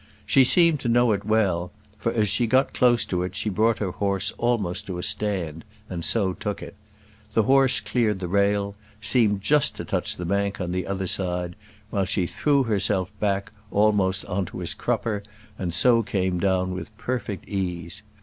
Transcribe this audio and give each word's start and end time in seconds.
She 0.25 0.43
seemed 0.43 0.79
to 0.79 0.89
know 0.89 1.11
it 1.11 1.23
well, 1.25 1.71
for 1.99 2.11
as 2.11 2.27
she 2.27 2.47
got 2.47 2.73
close 2.73 3.05
to 3.05 3.21
it 3.21 3.35
she 3.35 3.51
brought 3.51 3.77
her 3.77 3.91
horse 3.91 4.33
almost 4.39 4.87
to 4.87 4.97
a 4.97 5.03
stand 5.03 5.63
and 5.91 6.03
so 6.03 6.33
took 6.33 6.59
it. 6.63 6.73
The 7.33 7.43
horse 7.43 7.79
cleared 7.79 8.19
the 8.19 8.27
rail, 8.27 8.73
seemed 8.99 9.41
just 9.43 9.75
to 9.75 9.85
touch 9.85 10.15
the 10.15 10.25
bank 10.25 10.59
on 10.59 10.71
the 10.71 10.87
other 10.87 11.05
side, 11.05 11.55
while 11.91 12.05
she 12.05 12.25
threw 12.25 12.63
herself 12.63 13.11
back 13.19 13.51
almost 13.69 14.25
on 14.25 14.45
to 14.45 14.57
his 14.61 14.73
crupper, 14.73 15.21
and 15.59 15.71
so 15.71 16.01
came 16.01 16.39
down 16.39 16.73
with 16.73 16.97
perfect 16.97 17.47
ease. 17.47 18.01